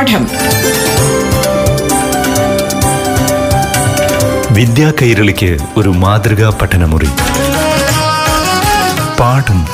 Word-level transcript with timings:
പാഠം. 0.00 0.24
വിദ്യാ 4.54 4.92
കൈരളിക്ക് 5.02 5.58
ഒരു 5.76 5.88
മാതൃകാ 5.88 6.58
പഠനമുറി. 6.62 7.06
പാഠം. 9.20 9.64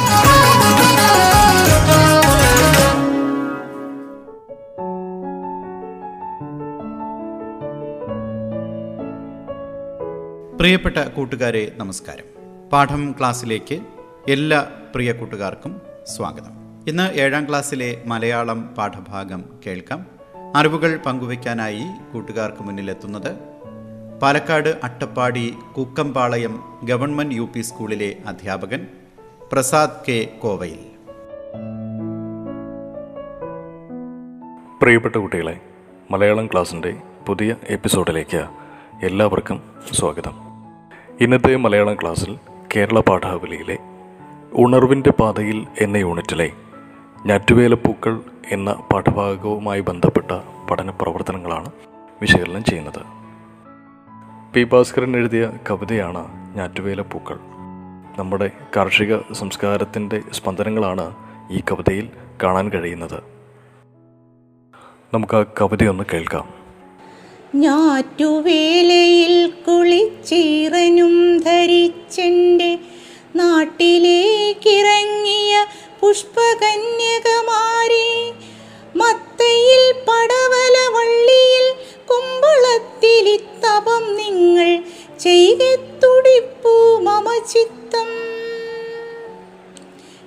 പ്രിയപ്പെട്ട 10.58 10.96
കൂട്ടുകാരെ 10.96 11.72
നമസ്കാരം. 11.76 12.24
പാഠം 12.72 13.14
ക്ലാസ്സിലേക്ക് 13.18 13.80
എല്ലാ 14.28 14.66
പ്രിയ 14.94 15.12
കൂട്ടുകാർക്കും 15.12 15.80
സ്വാഗതം. 16.16 16.56
ഇന്ന് 16.88 17.14
ഏഴാം 17.14 17.48
ക്ലാസ്സിലെ 17.48 18.02
മലയാളം 18.06 18.62
പാഠഭാഗം 18.62 19.44
കേൾക്കാം. 19.66 20.15
അറിവുകൾ 20.54 20.96
പങ്കുവയ്ക്കാനായി 21.06 21.86
കൂട്ടുകാർക്ക് 22.12 22.62
മുന്നിലെത്തുന്നത് 22.62 23.36
Palakkad 24.22 24.68
Attappadi 24.84 25.54
Kukkampalayam 25.78 26.60
government 26.84 27.34
U 27.34 27.48
P 27.54 27.60
സ്കൂളിലെ 27.60 28.16
അധ്യാപകൻ 28.26 28.86
പ്രസാദ് 29.52 30.06
കെ 30.08 30.28
കോവയിൽ. 30.42 30.78
പ്രിയപ്പെട്ട 34.82 35.16
കുട്ടികളെ 35.16 35.60
മലയാളം 36.10 36.46
ക്ലാസ്സിന്റെ 36.46 36.94
പുതിയ 37.26 37.56
എപ്പിസോഡിലേക്ക് 37.68 38.44
എല്ലാവർക്കും 39.02 39.62
സ്വാഗതം. 39.92 40.34
ഇന്നത്തെ 41.20 41.56
മലയാളം 41.56 41.94
ക്ലാസ്സിൽ 41.94 42.38
കേരള 42.76 43.00
പാഠാവലിയിലെ 43.00 43.78
ഉണർവിന്റെ 44.52 45.10
പാതയിൽ 45.10 45.66
എന്ന 45.80 45.96
യൂണിറ്റിലെ 45.96 46.52
ഞാറ്റുവേലപ്പൂക്കൾ 47.26 48.20
എന്ന 48.50 48.72
പാഠഭാഗവുമായി 48.72 49.80
ബന്ധപ്പെട്ട 49.80 50.30
പഠന 50.70 50.90
പ്രവർത്തനങ്ങളാണ് 50.90 51.70
വിശകലനം 52.20 52.64
ചെയ്യുന്നത്. 52.64 53.00
പി. 54.54 54.64
ഭാസ്കരൻ 54.64 55.16
എഴുതിയ 55.16 55.52
കവിതയാണ് 55.70 56.56
ഞാറ്റുവേലപ്പൂക്കൾ 56.56 57.38
നമ്മുടെ 58.18 58.50
കാർഷിക 58.76 59.16
സംസ്കാരത്തിന്റെ 59.32 60.22
സ്പന്ദനങ്ങളാണ് 60.32 61.14
ഈ 61.50 61.60
കവിതയിൽ 61.72 62.08
കാണാൻ 62.42 62.68
കഴിയുന്നത്. 62.68 63.22
നമുക്ക് 65.14 65.36
ആ 65.36 65.42
കവിതയൊന്ന് 65.42 66.04
കേൾക്കാം. 66.12 66.48
ഞാറ്റുവേലയിൽ 67.54 69.52
കുളിച്ചീറനും 69.68 71.38
ധരിച്ചെന്റെ 71.38 72.78
നാട്ടിലേക്കിറങ്ങിയ 73.36 74.95
പുഷ്പകന്യകമാരെ. 76.06 78.08
മത്തയിൽ 78.96 79.94
പടവല 80.08 80.76
വള്ളിയിൽ 80.94 81.66
കുമ്പളത്തിലിത്തപം 82.10 84.16
നിങ്ങൾ 84.16 84.82
ചെയ്തുടിപ്പൂ 85.20 86.98
മമ 86.98 87.38
ചിത്തം. 87.38 88.08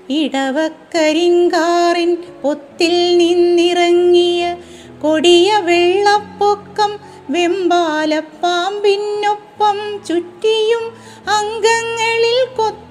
ഇടവക്കരിങ്കാറിൻ 0.10 2.18
പൊത്തിൽ 2.44 3.18
നിന്നിറങ്ങിയ 3.18 4.56
കൊടിയ 5.02 5.60
വെള്ളപ്പൊക്കം 5.60 7.00
വെമ്പാലപ്പാമ്പിനൊപ്പം 7.30 10.08
ചുറ്റിയും 10.08 10.98
അംഗങ്ങളിൽ 11.30 12.46
കൊത്തിയുമെന്നാടിന്റെ 12.58 12.89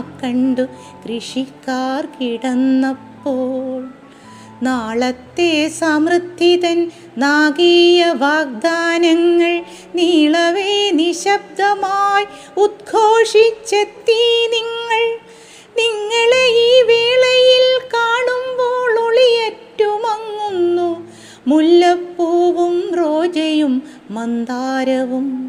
കണ്ടു 0.00 0.66
കൃഷിക്കാർ 1.06 2.08
കിടന്നപ്പോൾ. 2.20 3.90
നാളത്തെ 4.62 5.68
സമൃദ്ധിതൻ 5.68 6.90
നാഗീയ 7.18 8.06
വാഗ്ദാനങ്ങൾ 8.06 9.64
നീളവേ 9.94 10.90
നിശബ്ദമായി 10.90 12.60
ഉദ്ഘോഷിച്ചെത്തി 12.60 14.48
നിങ്ങൾ. 14.50 15.18
നിങ്ങളെ 15.76 16.48
ഈ 16.48 16.82
വേളയിൽ 16.82 17.80
കാണുമ്പോൾ 17.94 19.08
ഒളിയറ്റുമങ്ങുന്നു. 19.08 21.12
മുല്ലപ്പൂവും 21.46 22.94
റോജയും 22.94 23.82
മന്ദാരവും 24.10 25.39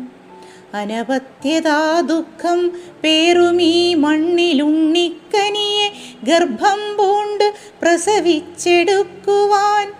അനപത്യതാ 0.73 2.01
ദുഃഖം 2.01 2.79
പേറുമീ 3.03 3.93
മണ്ണിലുണ്ണിക്കനിയെ 3.93 5.91
ഗർഭം 6.23 6.97
പൂണ്ട് 6.97 7.53
പ്രസവിച്ചെടുക്കുവാൻ. 7.81 9.93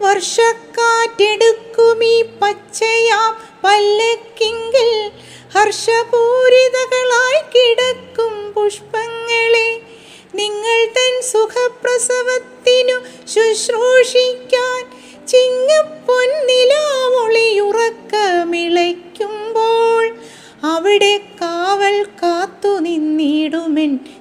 വർഷക്കാറ്റെടുക്കുമീ 0.00 2.22
പച്ചയാം 2.22 3.60
പല്ലക്കിങ്കിൽ 3.64 5.10
ഹർഷപൂരിതകളായി 5.54 7.42
കിടക്കും 7.54 8.52
പുഷ്പങ്ങളെ. 8.52 9.80
നിങ്ങൾ 10.34 10.86
തൻ 10.86 11.22
സുഖപ്രസവത്തിനു 11.22 13.26
ശുശ്രൂഷിക്കാൻ 13.26 14.53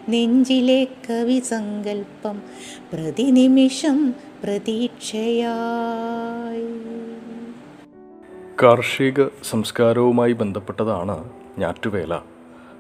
നെഞ്ചിലെ 0.10 0.88
കവി 1.10 1.40
സങ്കല്പം 1.40 2.42
പ്രതിനിമിഷം 2.94 4.14
പ്രതീക്ഷയായി. 4.44 5.44
കാർഷിക 8.64 9.26
സംസ്കാരവുമായി 9.44 10.34
ബന്ധപ്പെട്ടതാണ് 10.34 11.30
ഞാറ്റുവേല. 11.58 12.14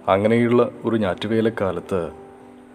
അങ്ങനെയുള്ള 0.07 0.69
ഒരു 0.85 0.95
ഞാറ്റുവേലക്കാലത്ത് 0.95 2.11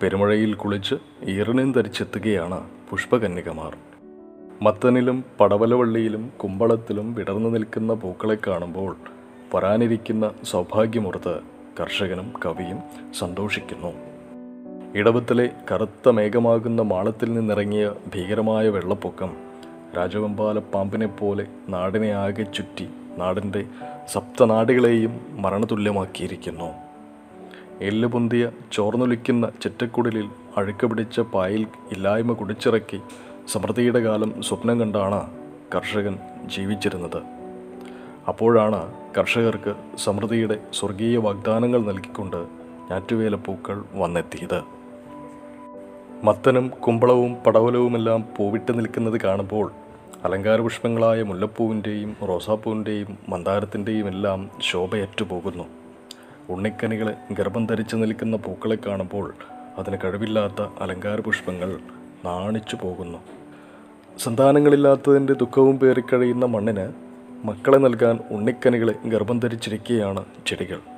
പെരുമഴയിൽ 0.03 0.54
കുളിച്ച് 0.54 0.94
ഈറനും 1.25 1.72
ധരിച്ചെത്തുകയാണ് 1.72 2.70
പുഷ്പകന്യകമാർ. 2.91 3.76
മത്തനിലും 4.62 5.25
പടവലവള്ളിയിലും 5.41 6.32
കുമ്പളത്തിലും 6.36 7.15
വിടർന്നു 7.15 7.48
നിൽക്കുന്ന 7.48 7.94
പൂക്കളെ 7.94 8.36
കാണുമ്പോൾ 8.47 8.97
വരാനിരിക്കുന്ന 9.54 10.30
സൗഭാഗ്യമുറത്ത് 10.44 11.41
കർഷകനും 11.80 12.32
കവിയും 12.47 12.78
സന്തോഷിക്കുന്നു. 13.19 14.08
ഇടവത്തിലെ 14.97 15.50
കറുത്ത 15.71 16.09
മേഘമാകുന്ന 16.09 16.82
മാളത്തിൽ 16.82 17.34
നിന്നിറങ്ങിയ 17.34 17.93
ഭീകരമായ 18.15 18.69
വെള്ളപ്പൊക്കം 18.69 19.31
രാജവെമ്പാല 19.97 20.59
പാമ്പിനെ 20.59 21.06
പോലെ 21.06 21.47
നാടിനെ 21.69 22.12
ആകെ 22.12 22.43
ചുറ്റി 22.43 22.88
നാടിന്റെ 23.19 23.65
സപ്തനാടുകളെയും 24.09 25.21
മരണതുല്യമാക്കിയിരിക്കുന്നു. 25.31 26.69
എല്ലുപൊന്തിയ 27.81 28.50
ചോർന്നൊലിക്കുന്ന 28.72 29.50
ചെറ്റക്കുടലിൽ 29.62 30.28
അഴുക്ക് 30.56 30.87
പിടിച്ച 30.87 31.21
പായിൽ 31.21 31.66
ഇല്ലായ്മ 31.93 32.32
കുടിച്ചിറക്കി 32.32 33.00
സമൃദ്ധിയുടെ 33.48 34.00
കാലം 34.00 34.43
സ്വപ്നം 34.43 34.81
കണ്ടാണ് 34.81 35.31
കർഷകൻ 35.75 36.19
ജീവിച്ചിരുന്നത്. 36.47 37.22
അപ്പോഴാണ് 38.28 38.94
കർഷകർക്ക് 39.19 39.75
സമൃദ്ധിയുടെ 39.97 40.59
സ്വർഗീയ 40.72 41.19
വാഗ്ദാനങ്ങൾ 41.19 41.82
നൽകിക്കൊണ്ട് 41.82 42.47
ഞാറ്റുവേലപ്പൂക്കൾ 42.91 43.84
വന്നെത്തിയത്. 43.94 44.78
മത്തനും 46.25 46.69
കുമ്പളവും 46.69 47.37
പടവലവുമെല്ലാം 47.47 48.25
പൂവിട്ട് 48.37 48.79
നിൽക്കുന്നത് 48.79 49.21
കാണുമ്പോൾ 49.21 49.73
അലങ്കാര 50.25 50.60
പുഷ്പങ്ങളായ 50.60 51.22
മുല്ലപ്പൂവിന്റെയും 51.22 52.16
റോസാപ്പൂവിന്റെയും 52.28 53.19
മന്ദാരത്തിന്റെയും 53.28 54.09
എല്ലാം 54.09 54.51
ശോഭയറ്റു 54.60 55.25
പോകുന്നു 55.25 55.66
ഉണ്ണിക്കനികളെ 56.51 57.15
ഗർഭം 57.33 57.66
ധരിച്ചു 57.66 57.97
നിൽക്കുന്ന 57.97 58.37
പൂക്കളെ 58.37 58.78
കാണുമ്പോൾ 58.87 59.34
അതിന് 59.78 59.98
കഴിവില്ലാത്ത 60.04 60.66
അലങ്കാര 60.81 61.21
പുഷ്പങ്ങൾ 61.21 61.78
നാണിച്ചു 62.25 62.77
പോകുന്നു. 62.77 63.19
സന്താനങ്ങളില്ലാത്തതിന്റെ 64.19 65.33
ദുഃഖവും 65.33 65.78
പേറിക്കഴിയുന്ന 65.78 66.45
മണ്ണിന് 66.45 66.92
മക്കളെ 67.47 67.78
നൽകാൻ 67.78 68.19
ഉണ്ണിക്കനികളെ 68.31 68.95
ഗർഭം 69.07 69.41
ധരിച്ചിരിക്കുകയാണ് 69.41 70.25
ചെടികൾ. 70.47 70.97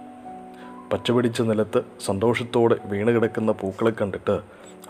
പച്ചപിടിച്ച 0.92 1.42
നിലത്ത് 1.42 1.82
സന്തോഷത്തോടെ 2.04 2.76
വീണ് 2.84 3.08
കിടക്കുന്ന 3.08 3.52
പൂക്കളെ 3.52 3.90
കണ്ടിട്ട് 3.90 4.40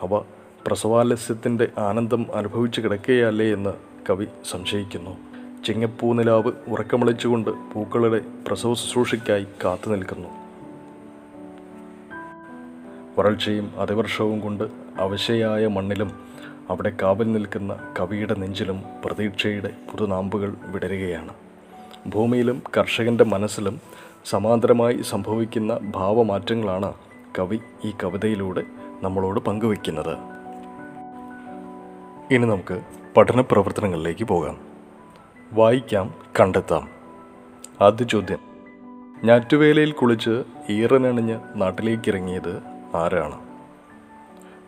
അവ 0.00 0.18
പ്രസവാലസ്യത്തിന്റെ 0.66 1.68
ആനന്ദം 1.78 2.26
അനുഭവിച്ചു 2.34 2.80
കിടക്കുകയല്ലേ 2.80 3.52
എന്ന് 3.52 3.70
കവി 4.10 4.26
സംശയിക്കുന്നു. 4.50 5.16
ചിങ്ങപ്പൂനിലാവ് 5.64 6.52
ഉറക്കമിളിച്ചുകൊണ്ട് 6.68 7.50
പൂക്കളുടെ 7.50 8.20
പ്രസവ 8.46 8.74
ശുശ്രൂഷയ്ക്കായി 8.74 9.46
കാത്തു 9.64 9.90
നിൽക്കുന്നു. 9.90 10.28
വരൾച്ചയും 13.18 13.72
അതിവർഷവും 13.76 14.40
കൊണ്ട് 14.40 14.64
അവശയായ 14.98 15.66
മണ്ണിലും 15.66 16.12
അവിടെ 16.70 16.92
കാവൽ 17.02 17.32
നിൽക്കുന്ന 17.32 17.94
കവിയുടെ 18.00 18.34
നെഞ്ചിലും 18.34 18.82
പ്രതീക്ഷയുടെ 19.04 19.70
പുതുനാമ്പുകൾ 19.92 20.54
വിടരുകയാണ്. 20.62 21.34
ഭൂമിയിലും 22.06 22.62
കർഷകന്റെ 22.76 23.24
മനസ്സിലും 23.24 23.80
സമാന്തരമായി 24.24 25.02
സംഭവിക്കുന്ന 25.02 25.78
ഭാവമാറ്റങ്ങളാണ് 25.82 26.94
കവി 27.38 27.60
ഈ 27.84 27.92
കവിതയിലൂടെ 28.04 28.62
നമ്മളോട് 29.02 29.40
പങ്കുവയ്ക്കുന്നത്. 29.40 30.16
ഇനി 32.34 32.46
നമുക്ക് 32.46 32.80
പഠന 33.16 33.40
പ്രവർത്തനങ്ങളിലേക്ക് 33.40 34.24
പോകാം. 34.24 34.58
വായിക്കാം 35.52 36.14
കണ്ടെത്താം. 36.40 36.88
ആദ്യ 37.80 38.04
ചോദ്യം. 38.04 38.38
ഞാറ്റുവേലയിൽ 39.24 39.92
കുളിച്ച് 39.92 40.44
ഈറനണിഞ്ഞ് 40.68 41.40
നാട്ടിലേക്കിറങ്ങിയത് 41.54 42.62
ആരാണ്? 42.94 43.38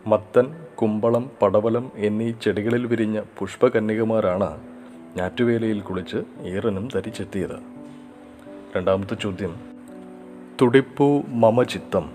മത്തൻ 0.06 0.66
കുമ്പളം 0.74 1.30
പടവലം 1.42 1.90
എന്നീ 1.94 2.32
ചെടികളിൽ 2.42 2.86
വിരിഞ്ഞ 2.86 3.20
പുഷ്പകന്യകമാരാണ് 3.38 4.60
ഞാറ്റുവേലയിൽ 5.16 5.80
കുളിച്ച് 5.80 6.16
ഈറനും 6.42 6.88
ധരിച്ചെത്തിയത്. 6.94 7.81
രണ്ടാമത്തെ 8.76 9.14
ചോദ്യം. 9.14 9.56
തുടിപ്പു 10.62 11.22
മമ 11.28 11.62
ചിത്തം. 11.62 12.10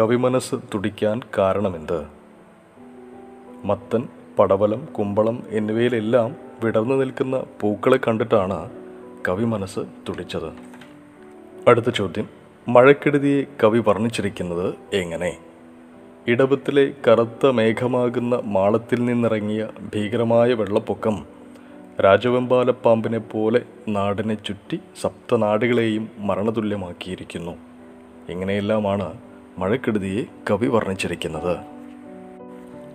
കവിമനസ് 0.00 0.54
തുടിക്കാൻ 0.74 1.20
കാരണമെന്ത്? 1.38 2.06
മത്തൻ 3.64 4.08
പടവലം 4.38 4.84
കുമ്പളം 4.84 5.42
എന്നിവയിലെല്ലാം 5.48 6.36
വിടർന്നു 6.64 6.94
നിൽക്കുന്ന 6.94 7.44
പൂക്കളെ 7.60 7.98
കണ്ടിട്ടാണ് 8.08 8.70
കവി 9.28 9.44
മനസ്സ് 9.44 9.80
തുടിച്ചത്. 10.08 10.52
അടുത്ത 11.68 11.90
ചോദ്യം. 11.90 12.28
മഴക്കെടുതിയെ 12.68 13.44
കവി 13.64 13.82
വർണിച്ചിരിക്കുന്നത് 13.88 14.74
എങ്ങനെ? 14.92 15.38
ഇടവത്തിലെ 16.26 16.92
കറുത്ത 17.08 17.46
മേഘമാകുന്ന 17.46 18.40
മാളത്തിൽ 18.44 19.04
നിന്നിറങ്ങിയ 19.04 19.68
ഭീകരമായ 19.94 20.52
വെള്ളപ്പൊക്കം 20.52 21.33
രാജവെമ്പാലപ്പാമ്പിനെ 22.00 23.18
പോലെ 23.18 23.62
നാടിനെ 23.88 24.34
ചുറ്റി 24.34 24.80
സപ്തനാടുകളെയും 25.00 26.10
മരണതുല്യമാക്കിയിരിക്കുന്നു. 26.18 27.52
ഇങ്ങനെയെല്ലാമാണ് 28.28 29.14
മഴക്കെടുതിയെ 29.58 30.24
കവി 30.50 30.66
വർണിച്ചിരിക്കുന്നത്. 30.66 31.56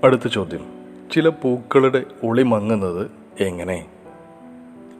അടുത്ത 0.03 0.27
ചോദ്യം. 0.27 0.65
ചില 1.11 1.29
പൂക്കളുടെ 1.29 2.05
ഒളി 2.23 2.43
മങ്ങുന്നത് 2.43 3.11
എങ്ങനെ? 3.39 3.87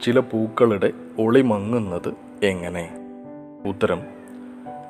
ചില 0.02 0.20
പൂക്കളുടെ 0.20 0.92
ഒളി 1.18 1.42
മങ്ങുന്നത് 1.42 2.14
എങ്ങനെ? 2.44 2.90
ഉത്തരം. 3.66 4.00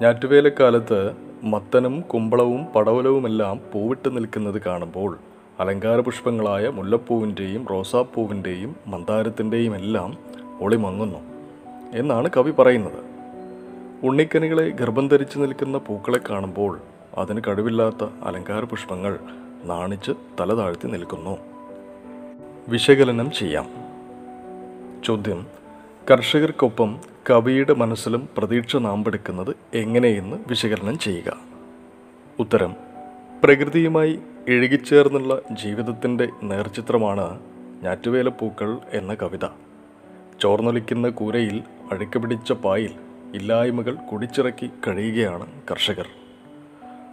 ഞാറ്റുവേലക്കാലത്ത് 0.03 1.13
മത്തനും 1.43 2.01
കുമ്പളവും 2.01 2.65
പടവലവുമെല്ലാം 2.65 3.61
പൂവിട്ട് 3.73 4.17
നിൽക്കുന്നത് 4.17 4.63
കാണുമ്പോൾ 4.67 5.19
അലങ്കാര 5.61 6.01
പുഷ്പങ്ങളായ 6.01 6.69
മുല്ലപ്പൂവിന്റെയും 6.69 7.67
റോസാപ്പൂവിന്റെയും 7.71 8.77
മന്ദാരത്തിന്റെയും 8.87 9.77
എല്ലാം 9.77 10.19
ഒളിമങ്ങുന്നു 10.61 11.19
എന്നാണ് 11.93 12.31
കവി 12.37 12.51
പറയുന്നത്. 12.51 13.05
ഉണ്ണിക്കനികളെ 14.03 14.69
ഗർഭം 14.69 15.09
ധരിച്ചു 15.09 15.39
നിൽക്കുന്ന 15.39 15.79
പൂക്കളെ 15.79 16.21
കാണുമ്പോൾ 16.31 16.81
അതിന് 17.19 17.41
കഴിവില്ലാത്ത 17.47 18.05
അലങ്കാര 18.25 18.65
പുഷ്പങ്ങൾ 18.65 19.19
നാണിച്ച് 19.65 20.13
തല 20.41 20.55
താഴ്ത്തി 20.55 20.87
നിൽക്കുന്നു. 20.87 21.39
വിശകലനം 22.69 23.31
ചെയ്യാം. 23.31 23.67
ചോദ്യം. 25.05 25.47
കർഷകർക്കൊപ്പം 26.11 26.99
കവിയുടെ 27.31 27.75
മനസ്സിലും 27.75 28.29
പ്രതീക്ഷ 28.37 28.77
നാമ്പെടുക്കുന്നത് 28.77 29.57
എങ്ങനെയെന്ന് 29.75 30.37
വിശകലനം 30.49 30.99
ചെയ്യുക. 30.99 31.37
ഉത്തരം. 32.39 32.90
പ്രകൃതിയുമായി 33.45 34.19
ഇഴുകിച്ചേർന്നുള്ള 34.49 35.41
ജീവിതത്തിന്റെ 35.53 36.29
നേർചിത്രമാണ് 36.43 37.41
ഞാറ്റുവേലപ്പൂക്കൾ 37.83 38.79
എന്ന 38.93 39.15
കവിത. 39.15 39.45
ചോർന്നൊലിക്കുന്ന 40.41 41.09
കൂരയിൽ 41.09 41.63
അഴുക്ക് 41.93 42.19
പിടിച്ച 42.19 42.53
പായിൽ 42.53 42.93
ഇല്ലായ്മകൾ 43.35 43.95
കുടിച്ചിറക്കി 43.95 44.71
കഴിയുകയാണ് 44.87 45.47
കർഷകർ. 45.71 46.07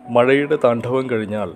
മഴയുടെ 0.10 0.58
താണ്ഡവം 0.64 1.10
കഴിഞ്ഞാൽ 1.10 1.54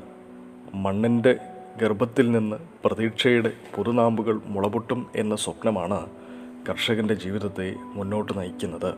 മണ്ണിന്റെ 0.73 1.37
ഗർഭത്തിൽ 1.81 2.31
നിന്ന് 2.31 2.55
പ്രതീക്ഷയുടെ 2.85 3.51
പുതുനാമ്പുകൾ 3.75 4.41
മുളപൊട്ടും 4.45 5.07
എന്ന 5.15 5.35
സ്വപ്നമാണ് 5.35 6.09
കർഷകന്റെ 6.69 7.13
ജീവിതത്തെ 7.13 7.75
മുന്നോട്ട് 7.79 8.39
നയിക്കുന്നത്. 8.39 8.93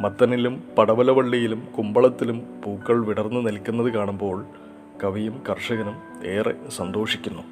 മത്തനിലും 0.00 0.62
പടവലവള്ളിയിലും 0.78 1.68
കുമ്പളത്തിലും 1.78 2.46
പൂക്കൾ 2.64 3.04
വിടർന്നു 3.04 3.40
നിൽക്കുന്നത് 3.40 3.92
കാണുമ്പോൾ 3.92 4.46
കവിയും 5.02 5.42
കർഷകനും 5.50 5.96
ഏറെ 6.24 6.54
സന്തോഷിക്കുന്നു. 6.70 7.42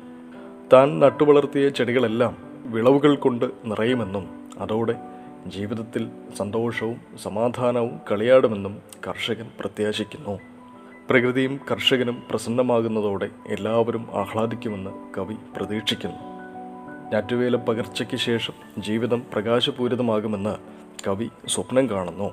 താൻ 0.73 0.99
നട്ടുവളർത്തിയ 0.99 1.69
ചെടികളെല്ലാം 1.69 2.37
വിളവുകൾ 2.67 3.17
കൊണ്ട് 3.17 3.45
നിറയുമെന്നും 3.65 4.51
അതോടെ 4.59 4.95
ജീവിതത്തിൽ 5.47 6.09
സന്തോഷവും 6.37 7.01
സമാധാനവും 7.23 8.01
കളിയാടുമെന്നും 8.13 8.83
കർഷകൻ 9.09 9.51
പ്രത്യാശിക്കുന്നു. 9.61 10.39
പ്രകൃതിയും 11.11 11.61
കർഷകനും 11.71 12.23
പ്രസന്നമാകുന്നതോടെ 12.31 13.31
എല്ലാവരും 13.47 14.09
ആഹ്ലാദിക്കുമെന്ന് 14.15 14.91
കവി 15.19 15.35
പ്രതീക്ഷിക്കുന്നു. 15.57 16.37
ഞാറ്റുവേല 17.13 17.57
പകർച്ചയ്ക്ക് 17.57 18.17
ശേഷം 18.17 18.83
ജീവിതം 18.83 19.23
പ്രകാശപൂരിതമാകുമെന്ന് 19.33 20.57
കവി 21.07 21.31
സ്വപ്നം 21.47 21.91
കാണുന്നു. 21.91 22.31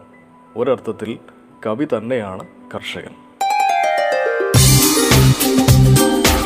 ഒരർത്ഥത്തിൽ 0.58 1.20
കവി 1.66 1.86
തന്നെയാണ് 1.86 2.48
കർഷകൻ. 2.76 3.33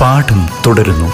പാഠം 0.00 0.46
തുടരുന്നു. 0.66 1.06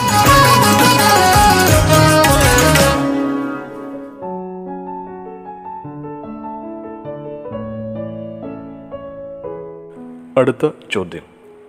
അടുത്ത 10.40 10.70
ചോദ്യം. 10.90 11.22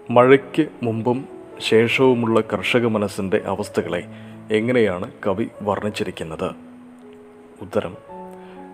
മഴയ്ക്ക് 0.10 0.66
മുമ്പും 0.84 1.26
ശേഷവുമുള്ള 1.60 2.42
കർഷക 2.54 2.86
മനസ്സിന്റെ 2.86 3.42
അവസ്ഥകളെ 3.46 4.08
എങ്ങനെയാണ് 4.52 5.12
കവി 5.28 5.48
വർണിച്ചിരിക്കുന്നത്? 5.62 6.52
ഉത്തരം. 7.62 7.98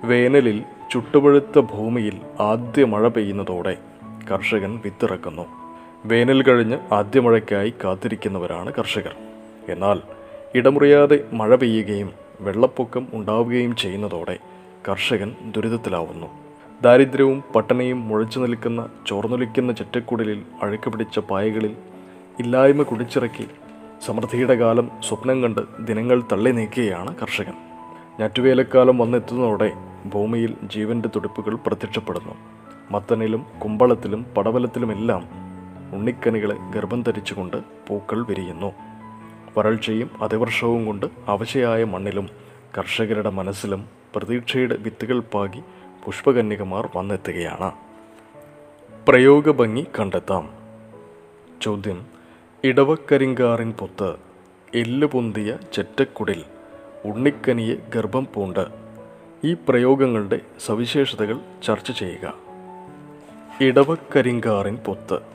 വേനലിൽ 0.03 0.63
ചുട്ടുപഴുത്ത 0.91 1.59
ഭൂമിയിൽ 1.59 2.21
ആദ്യ 2.39 2.83
മഴ 2.85 3.07
പെയ്യുന്നതോടെ 3.07 3.77
കർഷകൻ 4.31 4.81
വിത്തിറക്കുന്നു. 4.83 5.62
വേനൽ 6.05 6.43
കഴിഞ്ഞ് 6.43 6.93
ആദ്യ 6.93 7.19
മഴയ്ക്കായി 7.19 7.73
കാത്തിരിക്കുന്നവരാണ് 7.83 8.73
കർഷകർ. 8.73 9.15
എന്നാൽ 9.69 10.01
ഇടമുറിയാതെ 10.55 11.23
മഴ 11.33 11.55
പെയ്യുകയും 11.55 12.13
വെള്ളപ്പൊക്കം 12.41 13.07
ഉണ്ടാവുകയും 13.13 13.75
ചെയ്യുന്നതോടെ 13.75 14.37
കർഷകൻ 14.89 15.35
ദുരിതത്തിലാവുന്നു. 15.55 16.27
ദാരിദ്ര്യവും 16.81 17.43
പട്ടണയും 17.55 18.07
മുഴച്ചു 18.07 18.39
നിൽക്കുന്ന 18.39 18.89
ചോർന്നൊലിക്കുന്ന 19.07 19.71
ചെറ്റക്കുടലിൽ 19.73 20.41
അഴുക്ക് 20.61 20.89
പിടിച്ച 20.89 21.19
പായകളിൽ 21.19 21.75
ഇല്ലായ്മ 22.39 22.83
കുടിച്ചിറക്കി 22.83 23.47
സമൃദ്ധിയുടെ 24.05 24.53
കാലം 24.53 24.91
സ്വപ്നം 25.07 25.43
കണ്ട് 25.43 25.61
ദിനങ്ങൾ 25.79 26.23
തള്ളി 26.31 26.51
നീക്കുകയാണ് 26.51 27.15
കർഷകൻ. 27.15 27.53
ഞാറ്റുവേലക്കാലം 28.19 28.97
വന്നെത്തുന്നതോടെ 28.97 29.71
ഭൂമിയിൽ 30.05 30.55
ജീവന്റെ 30.63 31.09
തുടിപ്പുകൾ 31.15 31.55
പ്രത്യക്ഷപ്പെടുന്നു. 31.55 32.33
മത്തനിലും 32.91 33.45
കുമ്പളത്തിലും 33.63 34.25
പടവലത്തിലുമെല്ലാം 34.37 35.42
ഉണ്ണിക്കനികളെ 35.93 36.55
ഗർഭം 36.71 37.01
ധരിച്ചുകൊണ്ട് 37.01 37.57
പൂക്കൾ 37.87 38.25
വിരിയുന്നു. 38.25 38.73
വരൾച്ചയും 39.57 40.23
അതിവർഷവും 40.23 40.85
കൊണ്ട് 40.85 41.05
അവശയായ 41.27 41.83
മണ്ണിലും 41.83 42.29
കർഷകരുടെ 42.77 43.29
മനസ്സിലും 43.29 43.87
പ്രതീക്ഷയുടെ 44.15 44.75
വിത്തുകൾ 44.75 45.19
പാകി 45.19 45.61
പുഷ്പകന്യകമാർ 46.05 46.89
വന്നെത്തുകയാണ്. 46.95 47.71
പ്രയോഗ 49.07 49.51
ഭംഗി 49.51 49.85
കണ്ടെത്താം. 49.99 50.49
ചോദ്യം. 51.61 52.05
ഇടവക്കരിങ്കാറിൻ 52.63 53.71
പൊത്ത് 53.71 54.15
എല്ല് 54.75 55.07
പൊന്തിയ 55.07 55.57
ചെറ്റക്കുടിൽ 55.73 56.43
ഉണ്ണിക്കനിയെ 57.05 57.75
ഗർഭം 57.95 58.27
പൂണ്ട്. 58.33 58.65
ഈ 59.43 59.55
പ്രയോഗങ്ങളുടെ 59.69 60.39
സവിശേഷതകൾ 60.65 61.39
ചർച്ച 61.63 61.91
ചെയ്യുക. 61.91 62.33
ഇടവക്കരിങ്കാറിൻ 63.61 64.75
പൊത്ത് 64.75 65.32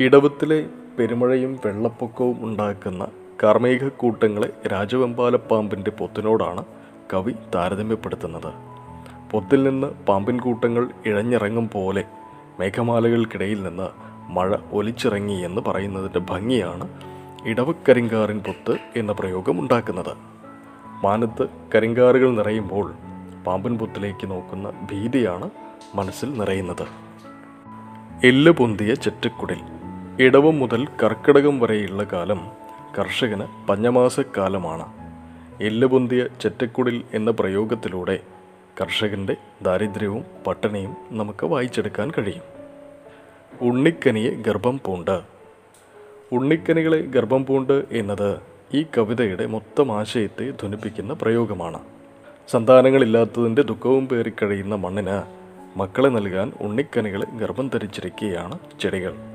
ഇടവത്തിലെ 0.00 0.66
പെരുമഴയും 0.98 1.60
വെള്ളപ്പൊക്കവും 1.66 2.44
ഉണ്ടാക്കുന്ന 2.44 3.06
കാർമേഘക്കൂട്ടങ്ങളെ 3.42 4.52
രാജവെമ്പാലപ്പാമ്പിന്റെ 4.66 5.90
പൊത്തിനോടാണ് 5.90 6.64
കവി 7.14 7.32
താരതമ്യപ്പെടുത്തുന്നത്. 7.54 8.52
പൊത്തിൽ 9.30 9.62
നിന്ന് 9.62 9.86
പാമ്പിൻ 9.86 10.40
കൂട്ടങ്ങൾ 10.40 10.88
ഇഴഞ്ഞിറങ്ങും 11.06 11.70
പോലെ 11.74 12.04
മേഘമാലകൾക്കിടയിൽ 12.60 13.62
നിന്ന് 13.62 13.88
മഴ 14.32 14.56
ഒലിച്ചിറങ്ങി 14.72 15.44
എന്ന് 15.44 15.62
പറയുന്നതിന്റെ 15.66 16.18
ഭംഗിയാണ് 16.18 16.88
ഇടവക്കരിങ്കാറിൻ 17.44 18.38
പൊത്ത് 18.38 18.78
എന്ന 18.96 19.12
പ്രയോഗം 19.12 19.60
ഉണ്ടാക്കുന്നത്. 19.60 20.16
മാനത്ത് 21.04 21.48
കരിങ്കാറുകൾ 21.74 22.34
നിറയുമ്പോൾ 22.34 22.94
പാമ്പൻ 23.46 23.78
പൊത്തിലേക്ക് 23.78 24.30
നോക്കുന്ന 24.30 24.70
ഭീതിയാണ് 24.90 25.50
മനസ്സിൽ 25.94 26.32
നിറയുന്നത്. 26.32 26.86
എല്ല് 28.26 28.52
പൊന്തിയ 28.52 28.94
ചെറ്റക്കുടിൽ 28.94 29.81
ഇടവം 30.20 30.58
മുതൽ 30.58 30.86
കർക്കിടകം 31.02 31.60
വരെയുള്ള 31.60 32.04
കാലം 32.04 32.50
കർഷകന് 32.98 33.68
പഞ്ഞമാസക്കാലമാണ്. 33.68 34.92
എല്ല് 35.62 35.86
പൊന്തിയ 35.86 36.26
ചെറ്റക്കുടിൽ 36.40 37.02
എന്ന 37.14 37.30
പ്രയോഗത്തിലൂടെ 37.30 38.20
കർഷകന്റെ 38.80 39.36
ദാരിദ്ര്യവും 39.62 40.24
പട്ടിണിയും 40.46 40.96
നമുക്ക് 41.10 41.46
വായിച്ചെടുക്കാൻ 41.46 42.12
കഴിയും. 42.18 42.42
ഉണ്ണിക്കനിയെ 43.60 44.30
ഗർഭം 44.30 44.80
പൂണ്ട്. 44.86 45.20
ഉണ്ണിക്കനികളെ 46.32 47.00
ഗർഭം 47.00 47.46
പൂണ്ട് 47.46 47.84
എന്നത് 47.90 48.40
ഈ 48.74 48.86
കവിതയുടെ 48.98 49.46
മൊത്തം 49.46 49.92
ആശയത്തെ 49.92 50.50
ധ്വനിപ്പിക്കുന്ന 50.50 51.12
പ്രയോഗമാണ്. 51.12 51.80
സന്താനങ്ങളില്ലാത്തതിന്റെ 52.50 53.62
ദുഃഖവും 53.62 54.08
പേറിക്കഴിയുന്ന 54.08 54.74
മണ്ണിന് 54.74 55.22
മക്കളെ 55.78 56.08
നൽകാൻ 56.08 56.52
ഉണ്ണിക്കനികളെ 56.60 57.26
ഗർഭം 57.38 57.68
ധരിച്ചിരിക്കുകയാണ് 57.68 58.58
ചെടികൾ. 58.80 59.31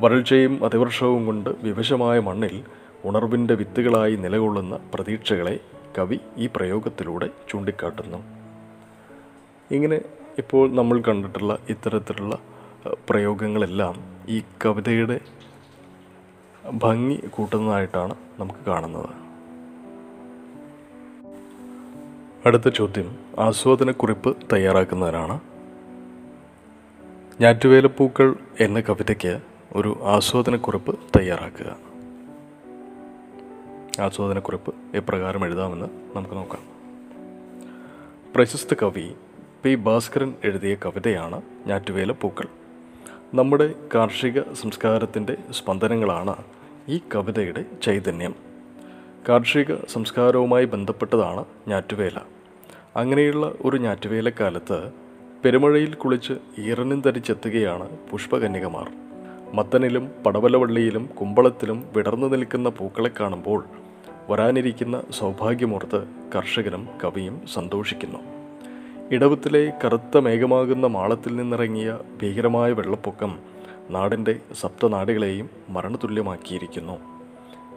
വരൾച്ചയും 0.00 0.64
അതിവർഷവും 0.64 1.26
കൊണ്ട് 1.26 1.50
വിവശമായ 1.62 2.18
മണ്ണിൽ 2.18 2.64
ഉണർവിന്റെ 3.04 3.54
വിത്തുകളായി 3.54 4.16
നിലകൊള്ളുന്ന 4.16 4.78
പ്രതീക്ഷകളെ 4.94 5.60
കവി 5.98 6.18
ഈ 6.36 6.48
പ്രയോഗത്തിലൂടെ 6.56 7.30
ചൂണ്ടിക്കാട്ടുന്നു. 7.48 8.18
ഇങ്ങനെ 9.70 10.00
ഇപ്പോൾ 10.38 10.72
നമ്മൾ 10.72 11.00
കണ്ടിട്ടുള്ള 11.00 11.58
ഇത്തരത്തിലുള്ള 11.68 12.38
പ്രയോഗങ്ങളെല്ലാം 13.08 13.94
ഈ 14.28 14.42
കവിതയുടെ 14.66 15.20
ഭംഗി 16.72 17.26
കൂട്ടുന്നതായിട്ടാണ് 17.30 18.14
നമുക്ക് 18.38 18.60
കാണുന്നത്. 18.66 19.10
അടുത്ത 22.46 22.68
ചോദ്യം 22.68 23.18
ആസ്വാദനക്കുറിപ്പ് 23.38 24.36
തയ്യാറാക്കുന്നതിനാണ് 24.52 25.40
ഞാറ്റുവേലപ്പൂക്കൾ 27.40 28.34
എന്ന 28.60 28.80
കവിതയ്ക്ക് 28.80 29.49
ഒരു 29.76 30.00
ആസ്വാദനക്കുറിപ്പ് 30.02 30.98
തയ്യാറാക്കുക. 31.18 31.76
ആസ്വാദനക്കുറിപ്പ് 34.00 34.74
എപ്രകാരം 34.94 35.44
എഴുതാമെന്ന് 35.44 35.86
നമുക്ക് 36.16 36.34
നോക്കാം. 36.34 36.62
പ്രശസ്ത 38.34 38.74
കവി 38.74 39.12
പി 39.62 39.74
ഭാസ്കരൻ 39.74 40.34
എഴുതിയ 40.44 40.74
കവിതയാണ് 40.74 41.42
ഞാറ്റുവേല 41.66 42.12
പൂക്കൾ 42.12 42.46
നമ്മുടെ 43.34 43.74
കാർഷിക 43.94 44.52
സംസ്കാരത്തിന്റെ 44.52 45.36
സ്പന്ദനങ്ങളാണ് 45.50 46.36
ഈ 46.88 47.00
കവിതയുടെ 47.14 47.64
ചൈതന്യം. 47.82 48.34
കാർഷിക 49.28 49.74
സംസ്കാരവുമായി 49.88 50.64
ബന്ധപ്പെട്ടതാണ് 50.64 51.44
ഞാറ്റുവേല 51.68 52.18
അങ്ങനെയുള്ള 52.96 53.52
ഒരു 53.60 53.76
ഞാറ്റുവേലക്കാലത്ത് 53.76 54.92
പെരുമഴയിൽ 55.44 55.94
കുളിച്ച് 55.94 56.32
ഈറനും 56.58 57.00
ധരിച്ചെത്തുകയാണ് 57.00 57.96
പുഷ്പകന്യകമാർ. 58.10 59.09
മത്തനിലും 59.54 60.10
പടവലവള്ളിയിലും 60.26 61.06
കുമ്പളത്തിലും 61.20 61.84
വിടർന്നു 61.96 62.26
നിൽക്കുന്ന 62.26 62.68
പൂക്കളെ 62.68 63.10
കാണുമ്പോൾ 63.20 63.64
വരാനിരിക്കുന്ന 64.28 65.02
സൗഭാഗ്യമോർത്ത് 65.10 66.08
കർഷകനും 66.34 66.88
കവിയും 67.04 67.42
സന്തോഷിക്കുന്നു. 67.54 68.18
ഇടവത്തിലെ 69.10 69.72
കറുത്ത 69.84 70.18
മേഘമാകുന്ന 70.18 70.86
മാളത്തിൽ 70.86 71.36
നിന്നിറങ്ങിയ 71.36 71.98
ഭീകരമായ 72.22 72.72
വെള്ളപ്പൊക്കം 72.72 73.38
നാടിന്റെ 73.90 74.38
സപ്തനാടുകളെയും 74.60 75.50
മരണതുല്യമാക്കിയിരിക്കുന്നു. 75.68 76.98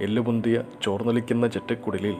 എല്ലുമുന്തിയ 0.01 0.63
ചോർന്നലിക്കുന്ന 0.81 1.47
ചെറ്റക്കുടിലിൽ 1.47 2.15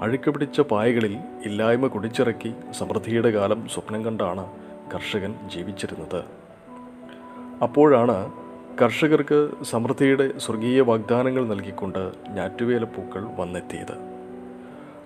അഴുക്ക് 0.00 0.30
പിടിച്ച 0.30 0.60
പായകളിൽ 0.60 1.16
ഇല്ലായ്മ 1.44 1.86
കുടിച്ചിറക്കി 1.86 2.52
സമൃദ്ധിയുടെ 2.72 3.30
കാലം 3.30 3.68
സ്വപ്നം 3.68 4.04
കണ്ടാണ് 4.04 4.46
കർഷകൻ 4.94 5.34
ജീവിച്ചിരുന്നത്. 5.54 6.24
അപ്പോഴാണ് 7.62 8.47
കർഷകർക്ക് 8.80 9.50
സമൃദ്ധിയുടെ 9.62 10.38
സ്വർഗീയ 10.38 10.80
വാഗ്ദാനങ്ങൾ 10.80 11.46
നൽകിക്കൊണ്ട് 11.46 12.12
ഞാറ്റുവേലപ്പൂക്കൾ 12.28 13.28
വന്നെത്തിയത്. 13.36 13.96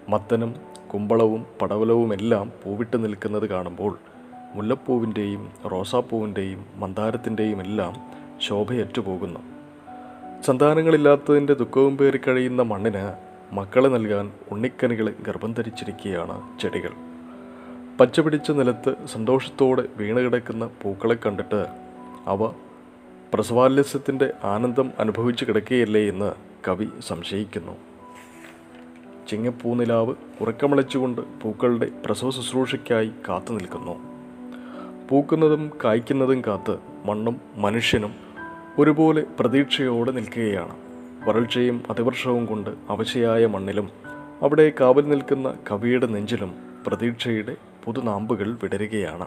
മത്തനും 0.08 0.54
കുമ്പളവും 0.94 1.46
പടവലവുമെല്ലാം 1.62 2.52
പൂവിട്ട് 2.64 3.04
നിൽക്കുന്നത് 3.04 3.46
കാണുമ്പോൾ 3.46 3.98
മുല്ലപ്പൂവിന്റെയും 4.54 5.50
റോസാപ്പൂവിന്റെയും 5.72 6.66
മന്ദാരത്തിന്റെയും 6.76 7.60
എല്ലാം 7.60 7.96
ശോഭയറ്റുപോകുന്നു. 8.40 9.40
സന്താനങ്ങളില്ലാത്തതിന്റെ 10.42 11.54
ദുഃഖവും 11.54 11.98
പേറി 11.98 12.20
കഴിയുന്ന 12.28 12.62
മണ്ണിന് 12.62 13.14
മക്കളെ 13.54 13.88
നൽകാൻ 13.88 14.32
ഉണ്ണിക്കനികളെ 14.50 15.14
ഗർഭം 15.22 15.52
ധരിച്ചിരിക്കുകയാണ് 15.52 16.60
ചെടികൾ. 16.60 16.90
പച്ചപിടിച്ച 18.00 18.50
നിലത്ത് 18.50 18.94
സന്തോഷത്തോടെ 19.06 19.82
വീണുകിടക്കുന്ന 19.96 20.70
പൂക്കളെ 20.82 21.14
കണ്ടിട്ട് 21.14 21.66
അവ 22.26 22.52
പ്രസവാലസ്യത്തിന്റെ 23.34 24.32
ആനന്ദം 24.44 24.92
അനുഭവിച്ചു 24.98 25.44
കിടക്കുകയല്ലേ 25.44 26.08
എന്ന് 26.08 26.32
കവി 26.68 26.88
സംശയിക്കുന്നു. 27.00 27.72
ചിങ്ങപ്പൂനിലാവ് 29.28 30.14
ഉറക്കമിളച്ചുകൊണ്ട് 30.40 31.20
പൂക്കളുടെ 31.40 31.88
പ്രസവ 32.06 32.30
ശുശ്രൂഷയ്ക്കായി 32.30 33.12
കാത്തു 33.28 33.52
നിൽക്കുന്നു. 33.52 33.98
പൂക്കുന്നതും 35.10 35.72
കായ്ക്കുന്നതും 35.84 36.42
കാത്ത് 36.46 36.78
മണ്ണും 37.04 37.40
മനുഷ്യനും 37.56 38.14
ഒരുപോലെ 38.78 39.26
പ്രതീക്ഷയോടെ 39.40 40.12
നിൽക്കുകയാണ്. 40.12 40.76
വരൾച്ചയും 41.28 41.82
അതിവർഷവും 41.90 42.46
കൊണ്ട് 42.46 42.70
അവശയായ 42.88 43.46
മണ്ണിലും 43.46 43.90
അവിടെ 44.42 44.72
കാവൽ 44.80 45.08
നിൽക്കുന്ന 45.08 45.54
കവിയുടെ 45.70 46.06
നെഞ്ചിലും 46.06 46.54
പ്രതീക്ഷയുടെ 46.86 47.56
പുതുനാമ്പുകൾ 47.84 48.58
വിടരുകയാണ്. 48.62 49.26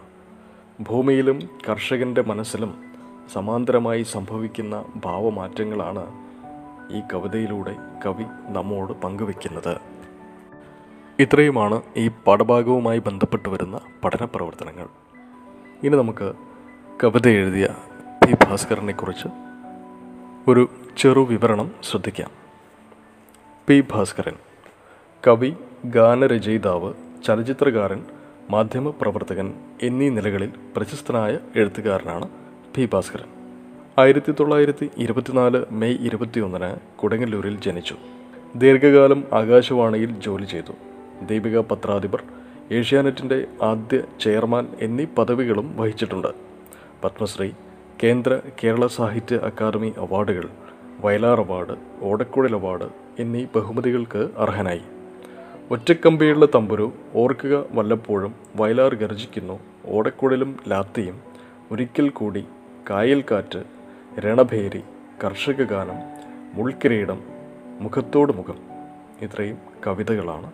ഭൂമിയിലും 0.81 1.39
കർഷകന്റെ 1.69 2.21
മനസ്സിലും 2.21 2.84
സമാന്തരമായി 3.33 4.03
സംഭവിക്കുന്ന 4.03 4.85
ഭാവമാറ്റങ്ങളാണ് 4.95 6.25
ഈ 6.91 7.01
കവിതയിലൂടെ 7.13 7.75
കവി 8.05 8.23
നമ്മോട് 8.49 8.93
പങ്കുവെക്കുന്നത് 8.93 9.77
ഇത്രയുമാണ് 11.19 11.81
ഈ 11.97 12.07
പാഠഭാഗവുമായി 12.07 12.99
ബന്ധപ്പെട്ട് 12.99 13.49
വരുന്ന 13.49 13.79
പഠന 14.03 14.25
പ്രവർത്തനങ്ങൾ. 14.25 14.87
ഇനി 15.83 15.95
നമുക്ക് 15.95 16.33
കവിത 17.03 17.27
എഴുതിയ 17.27 17.67
പി 18.25 18.33
ഭാസ്കരനെക്കുറിച്ച് 18.33 19.27
ഒരു 20.47 20.69
ചെറു 20.97 21.19
വിവരണം 21.19 21.71
ശ്രദ്ധിക്കാം. 21.83 22.31
പി 23.67 23.83
ഭാസ്കരൻ 23.91 24.33
കവി 25.27 25.55
ഗാനരചയിതാവ് 25.85 26.93
ചലച്ചിത്രകാരൻ 27.25 28.05
മാധ്യമപ്രവർത്തകൻ 28.49 29.53
എന്നീ 29.81 30.09
നിലകളിൽ 30.09 30.53
പ്രശസ്തനായ 30.75 31.39
എഴുത്തുകാരനാണ് 31.55 32.44
പി 32.75 32.89
ഭാസ്കരൻ 32.93 33.29
ആയിരത്തി 33.99 34.31
തൊള്ളായിരത്തി 34.31 34.89
ഇരുപത്തിനാല് 34.97 35.65
മെയ് 35.71 35.97
ഇരുപത്തിയൊന്നിന് 35.97 36.97
കുടങ്ങല്ലൂരിൽ 36.97 37.61
ജനിച്ചു. 37.61 37.95
ദീർഘകാലം 38.55 39.23
ആകാശവാണിയിൽ 39.33 40.11
ജോലി 40.19 40.45
ചെയ്തു. 40.45 40.73
ദീപിക 41.25 41.59
പത്രാധിപർ 41.59 42.23
ഏഷ്യാനെറ്റിന്റെ 42.71 43.45
ആദ്യ 43.61 44.03
ചെയർമാൻ 44.21 44.67
എന്നീ 44.81 45.05
പദവികളും 45.17 45.77
വഹിച്ചിട്ടുണ്ട്. 45.77 46.27
പത്മശ്രീ 47.03 47.51
കേന്ദ്ര 48.03 48.39
കേരള 48.63 48.87
സാഹിത്യ 48.87 49.35
അക്കാദമി 49.35 49.93
അവാർഡുകൾ 49.97 50.49
വയലാർ 51.03 51.39
അവാർഡ് 51.41 51.75
ഓടക്കുഴൽ 52.01 52.55
അവാർഡ് 52.55 52.89
എന്നീ 53.19 53.45
ബഹുമതികൾക്ക് 53.55 54.29
അർഹനായി. 54.37 54.83
ഒറ്റക്കമ്പിയുള്ള 55.71 56.45
തമ്പുരു 56.55 56.93
ഓർക്കുക 57.15 57.65
വല്ലപ്പോഴും 57.71 58.35
വയലാർ 58.55 58.95
ഗർജിക്കുന്നു 58.95 59.59
ഓടക്കുഴലും 59.85 60.57
ലാത്തിയും 60.67 61.35
ഒരിക്കൽ 61.71 62.09
കൂടി 62.09 62.45
കായൽ 62.89 63.23
കാറ്റ് 63.31 63.63
രണഭേരി 64.19 64.83
കർഷക 65.23 65.63
ഗാനം 65.63 65.95
മുൾക്കിരീടം 66.53 67.23
മുഖത്തോട് 67.79 68.33
മുഖം 68.33 68.57
ഇത്രയും 69.21 69.57
കവിതകളാണ്. 69.87 70.51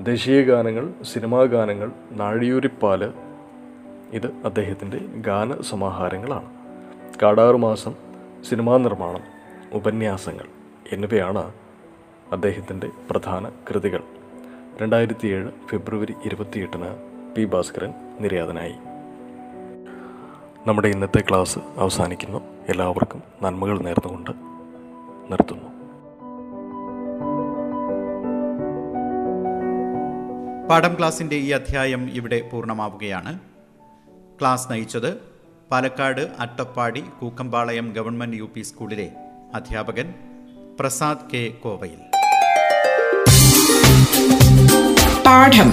ദേശീയ 0.00 0.42
ഗാനങ്ങൾ 0.42 0.92
സിനിമാ 1.02 1.42
ഗാനങ്ങൾ 1.42 1.92
നാഴിയൂരിപ്പാൽ 2.12 3.12
ഇത് 4.12 4.26
അദ്ദേഹത്തിന്റെ 4.44 4.98
ഗാന 5.20 5.60
സമാഹാരങ്ങളാണ് 5.60 6.50
കാടാറുമാസം 7.22 7.94
സിനിമാ 8.50 8.76
നിർമ്മാണം 8.76 9.22
ഉപന്യാസങ്ങൾ 9.72 10.46
എന്നിവയാണ് 10.92 11.52
അദ്ദേഹത്തിന്റെ 12.32 12.90
പ്രധാന 13.10 13.50
കൃതികൾ. 13.70 14.02
രണ്ടായിരത്തിയേഴ് 14.82 15.50
ഫെബ്രുവരി 15.70 16.14
ഇരുപത്തിയെട്ടിന് 16.24 16.90
പി 17.34 17.44
ഭാസ്കരൻ 17.44 17.92
നിര്യാതനായി. 18.20 18.74
നമ്മുടെ 20.66 20.88
ഇന്നത്തെ 20.88 21.22
ക്ലാസ് 21.30 21.58
അവസാനിക്കുന്നു. 21.76 22.40
എല്ലാവർക്കും 22.68 23.22
നന്മകൾ 23.42 23.78
നേർന്നുകൊണ്ട് 23.78 24.30
നിർത്തുന്നു. 25.30 25.68
പാഠം 30.68 30.98
ക്ലാസിന്റെ 30.98 31.36
ഈ 31.36 31.50
അധ്യായം 31.50 32.10
ഇവിടെ 32.10 32.48
പൂർണമാവുകയാണ്. 32.52 33.38
ക്ലാസ് 34.40 34.72
നയിച്ചത് 34.72 35.20
പാലക്കാട് 35.70 36.28
അട്ടപ്പാടി 36.40 37.04
കൂക്കമ്പാളയം 37.20 37.92
ഗവൺമെന്റ് 37.96 38.36
യു 38.36 38.62
സ്കൂളിലെ 38.62 39.12
അധ്യാപകൻ 39.54 40.14
പ്രസാദ് 40.80 41.30
കെ 41.34 41.52
കോവയിൽ. 41.62 41.98
പാഠം. 45.26 45.72